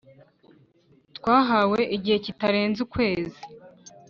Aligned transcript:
Twahawe 1.17 1.79
igihe 1.95 2.17
kitarenze 2.25 2.79
ukwezi 2.85 3.41